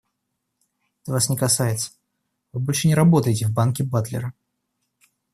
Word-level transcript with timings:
Это 1.03 1.11
вас 1.11 1.29
не 1.29 1.37
касается, 1.37 1.91
вы 2.53 2.59
больше 2.61 2.87
не 2.87 2.95
работаете 2.95 3.45
в 3.45 3.51
банке 3.53 3.83
Батлера. 3.83 4.33